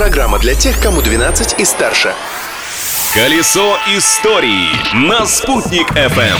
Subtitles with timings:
[0.00, 2.14] Программа для тех, кому 12 и старше.
[3.12, 6.38] Колесо истории на «Спутник FM.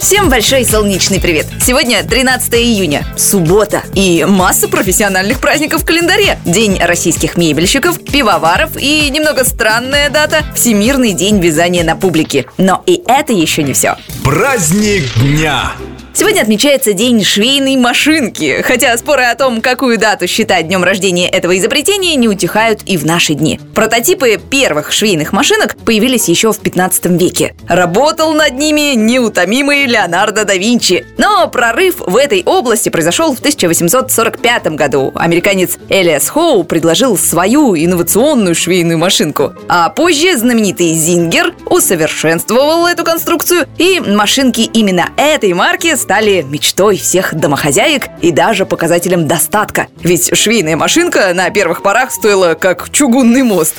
[0.00, 1.46] Всем большой солнечный привет!
[1.60, 6.36] Сегодня 13 июня, суббота и масса профессиональных праздников в календаре.
[6.44, 12.46] День российских мебельщиков, пивоваров и немного странная дата– Всемирный день вязания на публике.
[12.58, 13.96] Но и это еще не все.
[14.24, 15.74] Праздник дня!
[16.16, 21.58] Сегодня отмечается День швейной машинки, хотя споры о том, какую дату считать днем рождения этого
[21.58, 23.58] изобретения, не утихают и в наши дни.
[23.74, 27.56] Прототипы первых швейных машинок появились еще в 15 веке.
[27.66, 31.04] Работал над ними неутомимый Леонардо да Винчи.
[31.18, 35.10] Но прорыв в этой области произошел в 1845 году.
[35.16, 39.54] Американец Элиас Хоу предложил свою инновационную швейную машинку.
[39.68, 47.34] А позже знаменитый Зингер усовершенствовал эту конструкцию, и машинки именно этой марки стали мечтой всех
[47.34, 49.86] домохозяек и даже показателем достатка.
[50.02, 53.74] Ведь швейная машинка на первых порах стоила как чугунный мост.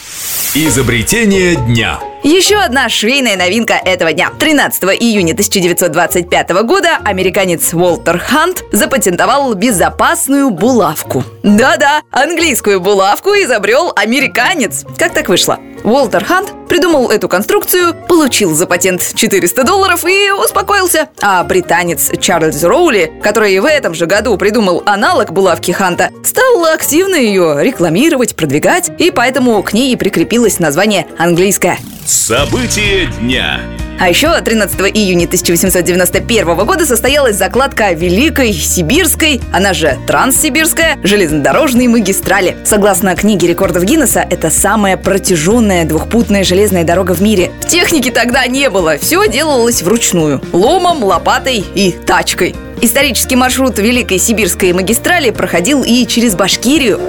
[0.56, 2.00] Изобретение дня.
[2.24, 4.32] Еще одна швейная новинка этого дня.
[4.40, 11.24] 13 июня 1925 года американец Уолтер Хант запатентовал безопасную булавку.
[11.44, 14.84] Да-да, английскую булавку изобрел американец.
[14.98, 15.60] Как так вышло?
[15.86, 21.10] Уолтер Хант придумал эту конструкцию, получил за патент 400 долларов и успокоился.
[21.22, 27.14] А британец Чарльз Роули, который в этом же году придумал аналог булавки Ханта, стал активно
[27.14, 31.78] ее рекламировать, продвигать, и поэтому к ней прикрепилось название английское.
[32.08, 33.60] События дня.
[33.98, 42.58] А еще 13 июня 1891 года состоялась закладка Великой Сибирской, она же Транссибирская, железнодорожной магистрали.
[42.66, 47.52] Согласно книге рекордов Гиннесса, это самая протяженная двухпутная железная дорога в мире.
[47.68, 50.42] Техники тогда не было, все делалось вручную.
[50.52, 52.54] Ломом, лопатой и тачкой.
[52.82, 57.00] Исторический маршрут Великой Сибирской магистрали проходил и через Башкирию.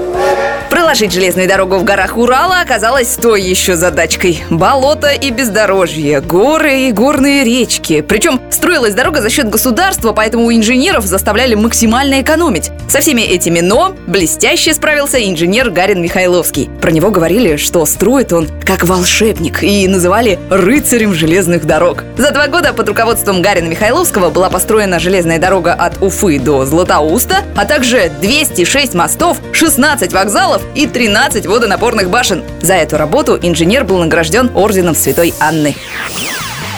[0.86, 4.44] Проложить железную дорогу в горах Урала оказалось той еще задачкой.
[4.50, 8.02] Болото и бездорожье, горы и горные речки.
[8.02, 12.70] Причем строилась дорога за счет государства, поэтому у инженеров заставляли максимально экономить.
[12.88, 16.70] Со всеми этими «но» блестяще справился инженер Гарин Михайловский.
[16.80, 22.04] Про него говорили, что строит он как волшебник и называли рыцарем железных дорог.
[22.16, 27.38] За два года под руководством Гарина Михайловского была построена железная дорога от Уфы до Златоуста,
[27.56, 32.44] а также 206 мостов, 16 вокзалов и 13 водонапорных башен.
[32.60, 35.74] За эту работу инженер был награжден орденом Святой Анны.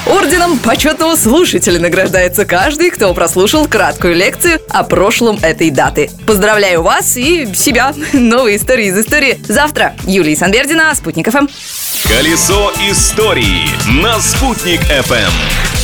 [0.07, 6.09] Орденом почетного слушателя награждается каждый, кто прослушал краткую лекцию о прошлом этой даты.
[6.25, 7.93] Поздравляю вас и себя.
[8.13, 9.95] Новые истории из истории завтра.
[10.05, 11.47] Юлия Санбердина, Спутник ФМ.
[12.07, 13.67] Колесо истории
[14.01, 15.78] на «Спутник FM.